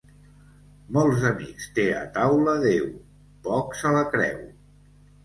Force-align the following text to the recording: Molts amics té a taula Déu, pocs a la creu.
Molts 0.95 1.25
amics 1.31 1.67
té 1.75 1.85
a 1.97 1.99
taula 2.15 2.55
Déu, 2.63 2.87
pocs 3.49 3.85
a 3.91 3.93
la 3.97 4.03
creu. 4.15 4.41